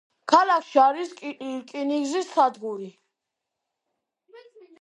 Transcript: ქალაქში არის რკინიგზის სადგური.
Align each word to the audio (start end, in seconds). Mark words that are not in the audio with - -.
ქალაქში 0.31 0.79
არის 0.83 1.11
რკინიგზის 1.59 2.31
სადგური. 2.39 2.91